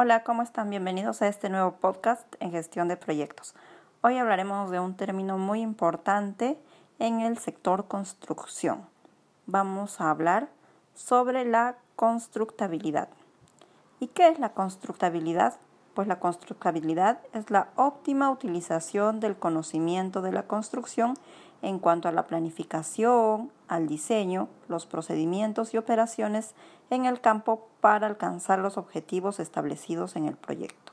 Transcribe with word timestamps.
Hola, 0.00 0.22
¿cómo 0.22 0.42
están? 0.42 0.70
Bienvenidos 0.70 1.22
a 1.22 1.26
este 1.26 1.48
nuevo 1.48 1.72
podcast 1.72 2.22
en 2.38 2.52
gestión 2.52 2.86
de 2.86 2.96
proyectos. 2.96 3.56
Hoy 4.00 4.16
hablaremos 4.16 4.70
de 4.70 4.78
un 4.78 4.94
término 4.96 5.38
muy 5.38 5.60
importante 5.60 6.56
en 7.00 7.18
el 7.18 7.36
sector 7.36 7.88
construcción. 7.88 8.86
Vamos 9.46 10.00
a 10.00 10.10
hablar 10.10 10.50
sobre 10.94 11.44
la 11.44 11.78
constructabilidad. 11.96 13.08
¿Y 13.98 14.06
qué 14.06 14.28
es 14.28 14.38
la 14.38 14.50
constructabilidad? 14.50 15.56
Pues 15.94 16.06
la 16.06 16.20
constructabilidad 16.20 17.18
es 17.32 17.50
la 17.50 17.70
óptima 17.74 18.30
utilización 18.30 19.18
del 19.18 19.36
conocimiento 19.36 20.22
de 20.22 20.30
la 20.30 20.44
construcción 20.44 21.14
en 21.62 21.78
cuanto 21.78 22.08
a 22.08 22.12
la 22.12 22.26
planificación, 22.26 23.50
al 23.66 23.86
diseño, 23.86 24.48
los 24.68 24.86
procedimientos 24.86 25.74
y 25.74 25.78
operaciones 25.78 26.54
en 26.90 27.04
el 27.04 27.20
campo 27.20 27.68
para 27.80 28.06
alcanzar 28.06 28.58
los 28.58 28.78
objetivos 28.78 29.40
establecidos 29.40 30.16
en 30.16 30.26
el 30.26 30.36
proyecto. 30.36 30.92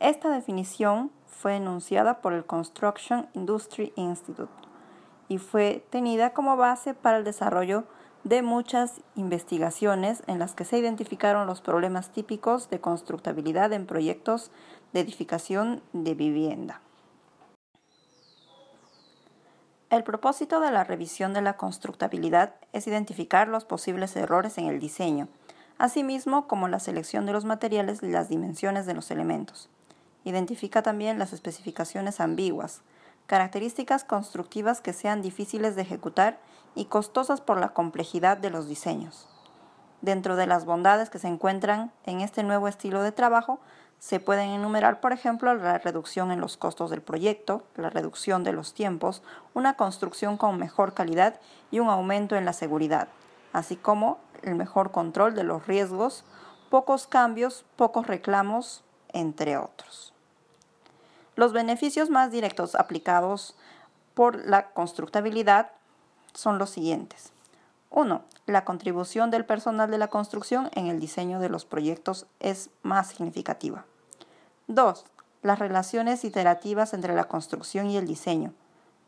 Esta 0.00 0.30
definición 0.30 1.10
fue 1.26 1.56
enunciada 1.56 2.20
por 2.20 2.32
el 2.32 2.44
Construction 2.44 3.28
Industry 3.34 3.92
Institute 3.96 4.52
y 5.28 5.38
fue 5.38 5.84
tenida 5.90 6.32
como 6.32 6.56
base 6.56 6.94
para 6.94 7.18
el 7.18 7.24
desarrollo 7.24 7.84
de 8.24 8.42
muchas 8.42 9.02
investigaciones 9.16 10.22
en 10.26 10.38
las 10.38 10.54
que 10.54 10.64
se 10.64 10.78
identificaron 10.78 11.46
los 11.46 11.60
problemas 11.60 12.10
típicos 12.10 12.70
de 12.70 12.80
constructabilidad 12.80 13.72
en 13.72 13.86
proyectos 13.86 14.50
de 14.92 15.00
edificación 15.00 15.82
de 15.92 16.14
vivienda. 16.14 16.80
El 19.94 20.02
propósito 20.02 20.58
de 20.58 20.72
la 20.72 20.82
revisión 20.82 21.34
de 21.34 21.40
la 21.40 21.56
constructabilidad 21.56 22.54
es 22.72 22.88
identificar 22.88 23.46
los 23.46 23.64
posibles 23.64 24.16
errores 24.16 24.58
en 24.58 24.66
el 24.66 24.80
diseño, 24.80 25.28
asimismo 25.78 26.48
como 26.48 26.66
la 26.66 26.80
selección 26.80 27.26
de 27.26 27.32
los 27.32 27.44
materiales 27.44 28.02
y 28.02 28.08
las 28.08 28.28
dimensiones 28.28 28.86
de 28.86 28.94
los 28.94 29.12
elementos. 29.12 29.68
Identifica 30.24 30.82
también 30.82 31.20
las 31.20 31.32
especificaciones 31.32 32.18
ambiguas, 32.18 32.80
características 33.26 34.02
constructivas 34.02 34.80
que 34.80 34.92
sean 34.92 35.22
difíciles 35.22 35.76
de 35.76 35.82
ejecutar 35.82 36.40
y 36.74 36.86
costosas 36.86 37.40
por 37.40 37.60
la 37.60 37.68
complejidad 37.68 38.36
de 38.36 38.50
los 38.50 38.66
diseños. 38.66 39.28
Dentro 40.02 40.34
de 40.34 40.48
las 40.48 40.64
bondades 40.64 41.08
que 41.08 41.20
se 41.20 41.28
encuentran 41.28 41.92
en 42.04 42.20
este 42.20 42.42
nuevo 42.42 42.66
estilo 42.66 43.00
de 43.04 43.12
trabajo 43.12 43.60
se 44.04 44.20
pueden 44.20 44.50
enumerar, 44.50 45.00
por 45.00 45.14
ejemplo, 45.14 45.54
la 45.54 45.78
reducción 45.78 46.30
en 46.30 46.38
los 46.38 46.58
costos 46.58 46.90
del 46.90 47.00
proyecto, 47.00 47.62
la 47.74 47.88
reducción 47.88 48.44
de 48.44 48.52
los 48.52 48.74
tiempos, 48.74 49.22
una 49.54 49.78
construcción 49.78 50.36
con 50.36 50.58
mejor 50.58 50.92
calidad 50.92 51.40
y 51.70 51.78
un 51.78 51.88
aumento 51.88 52.36
en 52.36 52.44
la 52.44 52.52
seguridad, 52.52 53.08
así 53.54 53.76
como 53.76 54.18
el 54.42 54.56
mejor 54.56 54.90
control 54.90 55.34
de 55.34 55.44
los 55.44 55.66
riesgos, 55.66 56.22
pocos 56.68 57.06
cambios, 57.06 57.64
pocos 57.76 58.06
reclamos, 58.06 58.84
entre 59.14 59.56
otros. 59.56 60.12
Los 61.34 61.54
beneficios 61.54 62.10
más 62.10 62.30
directos 62.30 62.74
aplicados 62.74 63.56
por 64.12 64.44
la 64.44 64.68
constructabilidad 64.68 65.70
son 66.34 66.58
los 66.58 66.68
siguientes. 66.68 67.32
1. 67.88 68.22
La 68.44 68.66
contribución 68.66 69.30
del 69.30 69.46
personal 69.46 69.90
de 69.90 69.96
la 69.96 70.08
construcción 70.08 70.68
en 70.74 70.88
el 70.88 71.00
diseño 71.00 71.40
de 71.40 71.48
los 71.48 71.64
proyectos 71.64 72.26
es 72.38 72.68
más 72.82 73.08
significativa. 73.08 73.86
2. 74.68 75.04
Las 75.42 75.58
relaciones 75.58 76.24
iterativas 76.24 76.94
entre 76.94 77.14
la 77.14 77.24
construcción 77.24 77.90
y 77.90 77.98
el 77.98 78.06
diseño, 78.06 78.54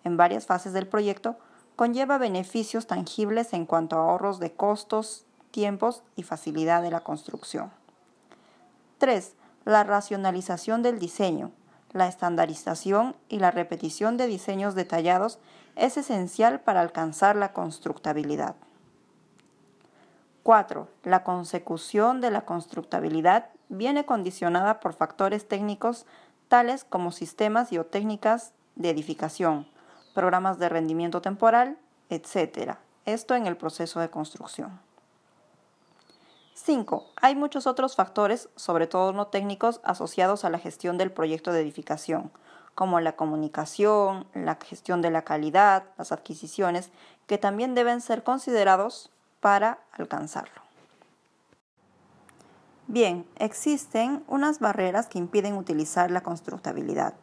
en 0.04 0.18
varias 0.18 0.46
fases 0.46 0.74
del 0.74 0.86
proyecto, 0.86 1.36
conlleva 1.76 2.18
beneficios 2.18 2.86
tangibles 2.86 3.52
en 3.54 3.64
cuanto 3.64 3.96
a 3.96 4.00
ahorros 4.00 4.38
de 4.38 4.52
costos, 4.52 5.24
tiempos 5.50 6.02
y 6.14 6.22
facilidad 6.24 6.82
de 6.82 6.90
la 6.90 7.00
construcción. 7.00 7.70
3. 8.98 9.34
La 9.64 9.82
racionalización 9.82 10.82
del 10.82 10.98
diseño, 10.98 11.52
la 11.92 12.06
estandarización 12.06 13.16
y 13.28 13.38
la 13.38 13.50
repetición 13.50 14.18
de 14.18 14.26
diseños 14.26 14.74
detallados 14.74 15.38
es 15.75 15.97
esencial 15.97 16.60
para 16.60 16.82
alcanzar 16.82 17.36
la 17.36 17.54
constructabilidad. 17.54 18.56
4. 20.42 20.88
La 21.02 21.25
consecución 21.25 22.20
de 22.20 22.31
la 22.31 22.42
constructabilidad 22.42 23.48
viene 23.69 24.04
condicionada 24.04 24.81
por 24.81 24.93
factores 24.93 25.49
técnicos 25.49 26.06
tales 26.49 26.84
como 26.84 27.12
sistemas 27.12 27.72
y 27.72 27.78
o 27.78 27.87
técnicas 27.87 28.53
de 28.77 28.91
edificación, 28.91 29.66
programas 30.15 30.59
de 30.59 30.69
rendimiento 30.69 31.21
temporal, 31.21 31.78
etc. 32.09 32.76
Esto 33.05 33.34
en 33.34 33.47
el 33.47 33.56
proceso 33.56 34.00
de 34.00 34.10
construcción. 34.10 34.81
5. 36.55 37.06
Hay 37.21 37.37
muchos 37.37 37.66
otros 37.66 37.94
factores, 37.97 38.49
sobre 38.56 38.87
todo 38.87 39.12
no 39.12 39.28
técnicos, 39.28 39.81
asociados 39.84 40.44
a 40.44 40.50
la 40.50 40.59
gestión 40.59 40.99
del 40.99 41.12
proyecto 41.12 41.53
de 41.53 41.60
edificación, 41.60 42.32
como 42.75 42.99
la 43.00 43.15
comunicación, 43.15 44.26
la 44.34 44.56
gestión 44.56 45.00
de 45.03 45.10
la 45.10 45.22
calidad, 45.22 45.84
las 45.97 46.12
adquisiciones, 46.12 46.91
que 47.26 47.38
también 47.38 47.75
deben 47.75 48.00
ser 48.00 48.22
considerados 48.22 49.10
para 49.41 49.78
alcanzarlo. 49.93 50.66
Bien, 52.88 53.26
existen 53.36 54.22
unas 54.28 54.60
barreras 54.60 55.08
que 55.08 55.19
impiden 55.19 55.56
utilizar 55.56 56.12
la 56.12 56.22
constructabilidad. 56.22 57.14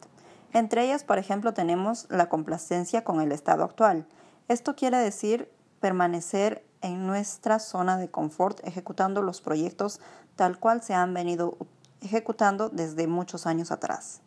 Entre 0.52 0.84
ellas, 0.84 1.04
por 1.04 1.18
ejemplo, 1.18 1.54
tenemos 1.54 2.06
la 2.10 2.28
complacencia 2.28 3.02
con 3.02 3.22
el 3.22 3.32
estado 3.32 3.64
actual. 3.64 4.06
Esto 4.48 4.76
quiere 4.76 4.98
decir 4.98 5.50
permanecer 5.80 6.62
en 6.82 7.06
nuestra 7.06 7.58
zona 7.58 7.96
de 7.96 8.10
confort 8.10 8.60
ejecutando 8.62 9.22
los 9.22 9.40
proyectos 9.40 10.00
tal 10.36 10.58
cual 10.58 10.82
se 10.82 10.92
han 10.92 11.14
venido 11.14 11.56
ejecutando 12.02 12.68
desde 12.68 13.06
muchos 13.06 13.46
años 13.46 13.72
atrás. 13.72 14.20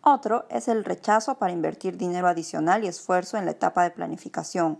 Otro 0.00 0.46
es 0.48 0.68
el 0.68 0.84
rechazo 0.84 1.38
para 1.38 1.52
invertir 1.52 1.98
dinero 1.98 2.28
adicional 2.28 2.84
y 2.84 2.86
esfuerzo 2.86 3.36
en 3.36 3.46
la 3.46 3.50
etapa 3.50 3.82
de 3.82 3.90
planificación 3.90 4.78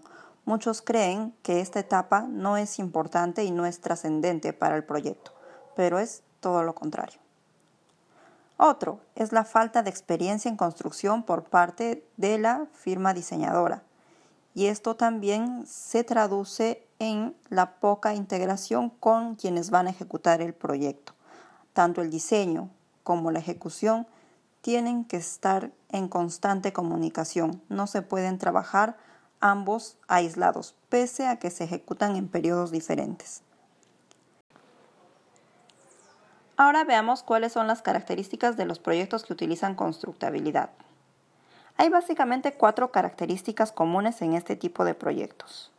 Muchos 0.48 0.80
creen 0.80 1.34
que 1.42 1.60
esta 1.60 1.78
etapa 1.78 2.22
no 2.22 2.56
es 2.56 2.78
importante 2.78 3.44
y 3.44 3.50
no 3.50 3.66
es 3.66 3.82
trascendente 3.82 4.54
para 4.54 4.76
el 4.76 4.82
proyecto, 4.82 5.34
pero 5.76 5.98
es 5.98 6.22
todo 6.40 6.62
lo 6.62 6.74
contrario. 6.74 7.18
Otro 8.56 8.98
es 9.14 9.30
la 9.32 9.44
falta 9.44 9.82
de 9.82 9.90
experiencia 9.90 10.48
en 10.48 10.56
construcción 10.56 11.22
por 11.22 11.44
parte 11.44 12.02
de 12.16 12.38
la 12.38 12.64
firma 12.72 13.12
diseñadora. 13.12 13.82
Y 14.54 14.68
esto 14.68 14.96
también 14.96 15.66
se 15.66 16.02
traduce 16.02 16.82
en 16.98 17.36
la 17.50 17.74
poca 17.74 18.14
integración 18.14 18.88
con 18.88 19.34
quienes 19.34 19.68
van 19.68 19.86
a 19.86 19.90
ejecutar 19.90 20.40
el 20.40 20.54
proyecto. 20.54 21.12
Tanto 21.74 22.00
el 22.00 22.08
diseño 22.08 22.70
como 23.02 23.32
la 23.32 23.40
ejecución 23.40 24.06
tienen 24.62 25.04
que 25.04 25.18
estar 25.18 25.72
en 25.90 26.08
constante 26.08 26.72
comunicación. 26.72 27.60
No 27.68 27.86
se 27.86 28.00
pueden 28.00 28.38
trabajar 28.38 28.96
ambos 29.40 29.96
aislados, 30.08 30.74
pese 30.88 31.26
a 31.26 31.38
que 31.38 31.50
se 31.50 31.64
ejecutan 31.64 32.16
en 32.16 32.28
periodos 32.28 32.70
diferentes. 32.70 33.42
Ahora 36.56 36.84
veamos 36.84 37.22
cuáles 37.22 37.52
son 37.52 37.68
las 37.68 37.82
características 37.82 38.56
de 38.56 38.64
los 38.64 38.78
proyectos 38.78 39.24
que 39.24 39.32
utilizan 39.32 39.76
constructabilidad. 39.76 40.70
Hay 41.76 41.88
básicamente 41.88 42.54
cuatro 42.54 42.90
características 42.90 43.70
comunes 43.70 44.20
en 44.22 44.34
este 44.34 44.56
tipo 44.56 44.84
de 44.84 44.94
proyectos. 44.94 45.70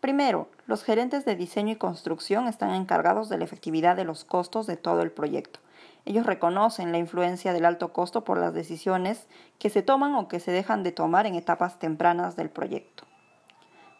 Primero, 0.00 0.48
los 0.66 0.84
gerentes 0.84 1.24
de 1.24 1.36
diseño 1.36 1.72
y 1.72 1.76
construcción 1.76 2.48
están 2.48 2.74
encargados 2.74 3.28
de 3.30 3.38
la 3.38 3.44
efectividad 3.44 3.96
de 3.96 4.04
los 4.04 4.24
costos 4.24 4.66
de 4.66 4.76
todo 4.76 5.00
el 5.00 5.10
proyecto 5.10 5.60
ellos 6.04 6.26
reconocen 6.26 6.92
la 6.92 6.98
influencia 6.98 7.52
del 7.52 7.64
alto 7.64 7.92
costo 7.92 8.24
por 8.24 8.38
las 8.38 8.54
decisiones 8.54 9.26
que 9.58 9.70
se 9.70 9.82
toman 9.82 10.14
o 10.14 10.28
que 10.28 10.40
se 10.40 10.50
dejan 10.50 10.82
de 10.82 10.92
tomar 10.92 11.26
en 11.26 11.34
etapas 11.34 11.78
tempranas 11.78 12.34
del 12.36 12.50
proyecto. 12.50 13.04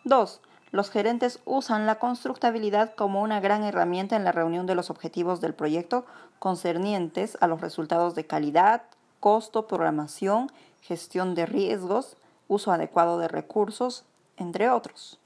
2. 0.05 0.41
Los 0.73 0.91
gerentes 0.91 1.41
usan 1.45 1.87
la 1.87 1.99
constructabilidad 1.99 2.95
como 2.95 3.23
una 3.23 3.41
gran 3.41 3.63
herramienta 3.63 4.17
en 4.17 4.25
la 4.25 4.33
reunión 4.33 4.67
de 4.67 4.75
los 4.75 4.91
objetivos 4.91 5.41
del 5.41 5.55
proyecto 5.55 6.07
concernientes 6.39 7.37
a 7.41 7.47
los 7.47 7.61
resultados 7.61 8.15
de 8.15 8.27
calidad, 8.27 8.83
costo, 9.21 9.69
programación, 9.69 10.51
gestión 10.81 11.35
de 11.35 11.47
riesgos, 11.47 12.17
uso 12.49 12.73
adecuado 12.73 13.19
de 13.19 13.29
recursos, 13.29 14.05
entre 14.37 14.71
otros. 14.71 15.21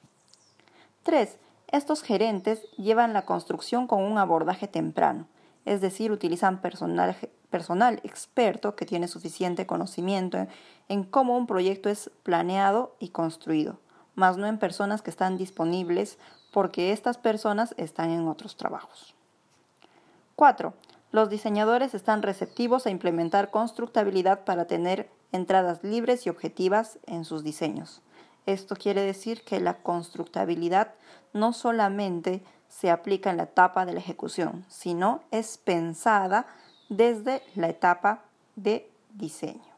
3. 1.05 1.39
Estos 1.69 2.03
gerentes 2.03 2.63
llevan 2.73 3.13
la 3.13 3.25
construcción 3.25 3.87
con 3.87 4.03
un 4.03 4.19
abordaje 4.19 4.69
temprano, 4.69 5.27
es 5.67 5.81
decir, 5.83 6.13
utilizan 6.13 6.63
personal, 6.63 7.17
personal 7.51 8.01
experto 8.05 8.77
que 8.77 8.87
tiene 8.87 9.09
suficiente 9.09 9.67
conocimiento 9.67 10.47
en, 10.89 11.05
cómo 11.05 11.37
un 11.37 11.47
proyecto 11.47 11.91
es 11.91 12.11
planeado 12.23 12.97
y 13.01 13.09
construido, 13.11 13.79
más 14.15 14.39
no 14.39 14.47
en 14.47 14.59
personas 14.59 15.03
que 15.03 15.11
están 15.11 15.37
disponibles 15.37 16.19
porque 16.53 16.93
estas 16.93 17.19
personas 17.19 17.75
están 17.77 18.11
en 18.11 18.29
otros 18.29 18.57
trabajos. 18.57 19.15
4. 20.37 20.73
Los 21.11 21.29
diseñadores 21.29 21.95
están 21.95 22.23
receptivos 22.23 22.87
a 22.87 22.91
implementar 22.91 23.51
constructabilidad 23.51 24.45
para 24.45 24.67
tener 24.67 25.11
entradas 25.33 25.83
libres 25.83 26.27
y 26.27 26.31
objetivas 26.31 26.99
en 27.07 27.25
sus 27.25 27.43
diseños. 27.43 28.03
Esto 28.47 28.77
quiere 28.77 29.03
decir 29.03 29.43
que 29.43 29.61
la 29.61 29.83
constructabilidad 29.83 30.95
no 31.33 31.53
solamente 31.53 32.43
se 32.69 32.91
aplica 32.91 33.31
en 33.31 33.39
la 33.39 33.45
etapa 33.45 33.85
de 33.85 33.93
la 33.93 34.01
ejecución, 34.01 34.65
sino 34.69 35.23
es 35.33 35.59
pensada 35.59 36.47
desde 36.89 37.43
la 37.55 37.69
etapa 37.69 38.23
de 38.55 38.91
diseño. 39.15 39.77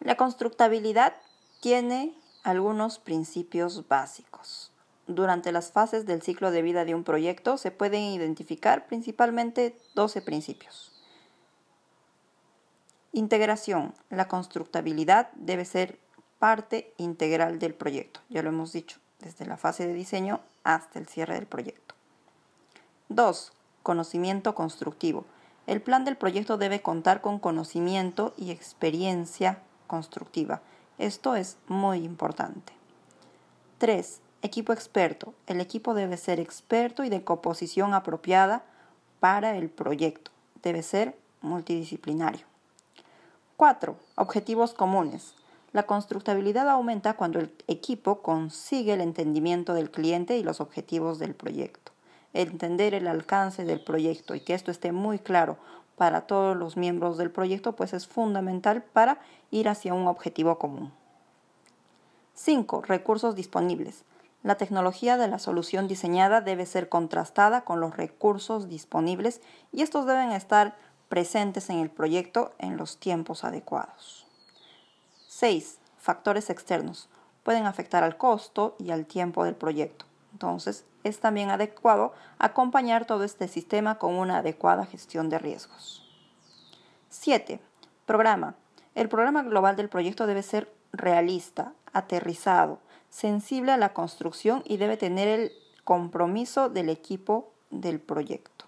La 0.00 0.16
constructabilidad 0.16 1.14
tiene 1.60 2.14
algunos 2.42 2.98
principios 2.98 3.86
básicos. 3.88 4.72
Durante 5.08 5.52
las 5.52 5.72
fases 5.72 6.04
del 6.04 6.20
ciclo 6.20 6.50
de 6.50 6.60
vida 6.60 6.84
de 6.84 6.94
un 6.94 7.02
proyecto 7.02 7.56
se 7.56 7.70
pueden 7.70 8.02
identificar 8.02 8.86
principalmente 8.86 9.74
12 9.94 10.20
principios. 10.20 10.92
Integración. 13.12 13.94
La 14.10 14.28
constructabilidad 14.28 15.30
debe 15.32 15.64
ser 15.64 15.98
parte 16.38 16.92
integral 16.98 17.58
del 17.58 17.72
proyecto. 17.72 18.20
Ya 18.28 18.42
lo 18.42 18.50
hemos 18.50 18.72
dicho, 18.72 18.98
desde 19.18 19.46
la 19.46 19.56
fase 19.56 19.86
de 19.86 19.94
diseño 19.94 20.40
hasta 20.62 20.98
el 20.98 21.06
cierre 21.06 21.36
del 21.36 21.46
proyecto. 21.46 21.94
2. 23.08 23.52
Conocimiento 23.82 24.54
constructivo. 24.54 25.24
El 25.66 25.80
plan 25.80 26.04
del 26.04 26.18
proyecto 26.18 26.58
debe 26.58 26.82
contar 26.82 27.22
con 27.22 27.38
conocimiento 27.38 28.34
y 28.36 28.50
experiencia 28.50 29.62
constructiva. 29.86 30.60
Esto 30.98 31.34
es 31.34 31.56
muy 31.66 32.04
importante. 32.04 32.74
3. 33.78 34.20
Equipo 34.40 34.72
experto. 34.72 35.34
El 35.48 35.60
equipo 35.60 35.94
debe 35.94 36.16
ser 36.16 36.38
experto 36.38 37.02
y 37.02 37.08
de 37.08 37.24
composición 37.24 37.92
apropiada 37.92 38.62
para 39.18 39.56
el 39.56 39.68
proyecto. 39.68 40.30
Debe 40.62 40.84
ser 40.84 41.16
multidisciplinario. 41.40 42.46
4. 43.56 43.96
Objetivos 44.14 44.74
comunes. 44.74 45.34
La 45.72 45.82
constructabilidad 45.82 46.68
aumenta 46.68 47.14
cuando 47.14 47.40
el 47.40 47.52
equipo 47.66 48.22
consigue 48.22 48.92
el 48.92 49.00
entendimiento 49.00 49.74
del 49.74 49.90
cliente 49.90 50.38
y 50.38 50.44
los 50.44 50.60
objetivos 50.60 51.18
del 51.18 51.34
proyecto. 51.34 51.90
Entender 52.32 52.94
el 52.94 53.08
alcance 53.08 53.64
del 53.64 53.82
proyecto 53.82 54.36
y 54.36 54.40
que 54.40 54.54
esto 54.54 54.70
esté 54.70 54.92
muy 54.92 55.18
claro 55.18 55.58
para 55.96 56.28
todos 56.28 56.56
los 56.56 56.76
miembros 56.76 57.18
del 57.18 57.32
proyecto, 57.32 57.74
pues 57.74 57.92
es 57.92 58.06
fundamental 58.06 58.84
para 58.84 59.18
ir 59.50 59.68
hacia 59.68 59.94
un 59.94 60.06
objetivo 60.06 60.60
común. 60.60 60.92
5. 62.34 62.82
Recursos 62.82 63.34
disponibles. 63.34 64.04
La 64.42 64.54
tecnología 64.54 65.16
de 65.16 65.28
la 65.28 65.38
solución 65.38 65.88
diseñada 65.88 66.40
debe 66.40 66.64
ser 66.64 66.88
contrastada 66.88 67.62
con 67.62 67.80
los 67.80 67.96
recursos 67.96 68.68
disponibles 68.68 69.40
y 69.72 69.82
estos 69.82 70.06
deben 70.06 70.30
estar 70.30 70.76
presentes 71.08 71.70
en 71.70 71.80
el 71.80 71.90
proyecto 71.90 72.52
en 72.58 72.76
los 72.76 72.98
tiempos 72.98 73.44
adecuados. 73.44 74.26
6. 75.26 75.78
Factores 75.98 76.50
externos. 76.50 77.08
Pueden 77.42 77.66
afectar 77.66 78.04
al 78.04 78.16
costo 78.16 78.76
y 78.78 78.90
al 78.90 79.06
tiempo 79.06 79.44
del 79.44 79.54
proyecto. 79.54 80.04
Entonces, 80.32 80.84
es 81.02 81.20
también 81.20 81.50
adecuado 81.50 82.12
acompañar 82.38 83.06
todo 83.06 83.24
este 83.24 83.48
sistema 83.48 83.98
con 83.98 84.14
una 84.14 84.38
adecuada 84.38 84.86
gestión 84.86 85.28
de 85.30 85.38
riesgos. 85.38 86.04
7. 87.08 87.60
Programa. 88.06 88.54
El 88.94 89.08
programa 89.08 89.42
global 89.42 89.76
del 89.76 89.88
proyecto 89.88 90.26
debe 90.26 90.42
ser 90.42 90.72
realista, 90.92 91.72
aterrizado, 91.92 92.80
sensible 93.10 93.72
a 93.72 93.76
la 93.76 93.92
construcción 93.92 94.62
y 94.64 94.76
debe 94.76 94.96
tener 94.96 95.28
el 95.28 95.52
compromiso 95.84 96.68
del 96.68 96.88
equipo 96.88 97.50
del 97.70 98.00
proyecto. 98.00 98.66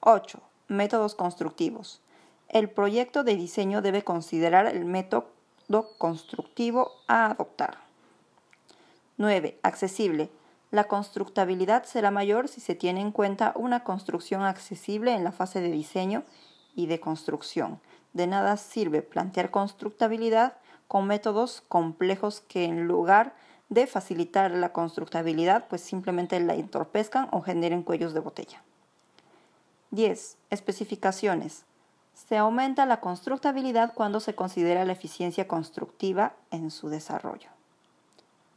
8. 0.00 0.40
Métodos 0.68 1.14
constructivos. 1.14 2.00
El 2.48 2.70
proyecto 2.70 3.24
de 3.24 3.36
diseño 3.36 3.82
debe 3.82 4.04
considerar 4.04 4.66
el 4.66 4.84
método 4.84 5.30
constructivo 5.98 6.92
a 7.06 7.26
adoptar. 7.26 7.78
9. 9.16 9.58
Accesible. 9.62 10.30
La 10.70 10.84
constructabilidad 10.84 11.84
será 11.84 12.10
mayor 12.10 12.48
si 12.48 12.60
se 12.60 12.74
tiene 12.74 13.00
en 13.00 13.10
cuenta 13.10 13.52
una 13.56 13.84
construcción 13.84 14.42
accesible 14.42 15.14
en 15.14 15.24
la 15.24 15.32
fase 15.32 15.60
de 15.60 15.70
diseño 15.70 16.24
y 16.74 16.86
de 16.86 17.00
construcción. 17.00 17.80
De 18.12 18.26
nada 18.26 18.56
sirve 18.56 19.02
plantear 19.02 19.50
constructabilidad 19.50 20.56
con 20.88 21.06
métodos 21.06 21.62
complejos 21.68 22.40
que 22.40 22.64
en 22.64 22.88
lugar 22.88 23.34
de 23.68 23.86
facilitar 23.86 24.50
la 24.50 24.72
constructabilidad, 24.72 25.68
pues 25.68 25.82
simplemente 25.82 26.40
la 26.40 26.54
entorpezcan 26.54 27.28
o 27.30 27.42
generen 27.42 27.82
cuellos 27.82 28.14
de 28.14 28.20
botella. 28.20 28.62
10. 29.90 30.36
Especificaciones. 30.50 31.64
Se 32.14 32.36
aumenta 32.36 32.86
la 32.86 33.00
constructabilidad 33.00 33.94
cuando 33.94 34.20
se 34.20 34.34
considera 34.34 34.84
la 34.84 34.92
eficiencia 34.92 35.46
constructiva 35.46 36.32
en 36.50 36.70
su 36.70 36.88
desarrollo. 36.88 37.50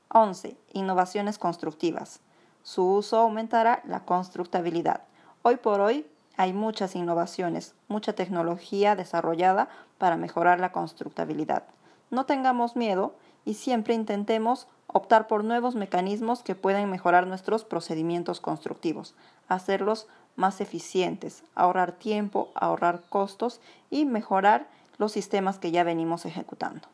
11. 0.10 0.58
Innovaciones 0.74 1.38
constructivas. 1.38 2.22
Su 2.64 2.86
uso 2.86 3.18
aumentará 3.18 3.82
la 3.86 4.06
constructabilidad. 4.06 5.02
Hoy 5.42 5.58
por 5.58 5.80
hoy 5.80 6.06
hay 6.38 6.54
muchas 6.54 6.96
innovaciones, 6.96 7.76
mucha 7.88 8.14
tecnología 8.14 8.96
desarrollada 8.96 9.70
para 9.98 10.18
mejorar 10.18 10.60
la 10.60 10.72
constructabilidad. 10.72 11.64
No 12.12 12.26
tengamos 12.26 12.76
miedo 12.76 13.16
y 13.46 13.56
siempre 13.56 13.96
intentemos 13.96 14.68
optar 14.88 15.28
por 15.28 15.44
nuevos 15.44 15.76
mecanismos 15.76 16.44
que 16.44 16.56
pueden 16.56 16.90
mejorar 16.90 17.26
nuestros 17.26 17.64
procedimientos 17.64 18.42
constructivos, 18.42 19.16
hacerlos 19.48 20.08
más 20.36 20.62
eficientes, 20.62 21.44
ahorrar 21.56 21.94
tiempo, 21.94 22.50
ahorrar 22.54 23.02
costos 23.10 23.62
y 23.90 24.06
mejorar 24.06 24.68
los 24.98 25.14
sistemas 25.14 25.58
que 25.58 25.72
ya 25.72 25.84
venimos 25.84 26.26
ejecutando. 26.26 26.88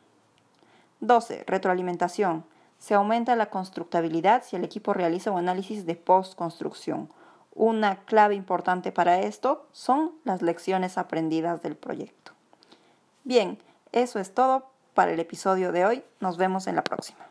12. 1.00 1.44
Retroalimentación. 1.46 2.44
Se 2.78 2.94
aumenta 2.94 3.34
la 3.36 3.50
constructabilidad 3.50 4.44
si 4.44 4.56
el 4.56 4.64
equipo 4.64 4.92
realiza 4.94 5.32
un 5.32 5.38
análisis 5.38 5.84
de 5.84 5.96
post-construcción. 5.96 7.08
Una 7.54 7.96
clave 8.04 8.36
importante 8.36 8.92
para 8.92 9.20
esto 9.20 9.66
son 9.72 10.12
las 10.24 10.42
lecciones 10.42 10.96
aprendidas 10.96 11.60
del 11.60 11.76
proyecto. 11.76 12.32
Bien, 13.24 13.58
eso 13.90 14.20
es 14.20 14.32
todo 14.32 14.66
para 14.98 15.12
el 15.12 15.20
episodio 15.20 15.70
de 15.70 15.86
hoy. 15.86 16.02
Nos 16.18 16.38
vemos 16.38 16.66
en 16.66 16.74
la 16.74 16.82
próxima. 16.82 17.24